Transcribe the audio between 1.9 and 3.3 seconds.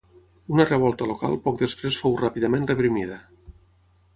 fou ràpidament reprimida.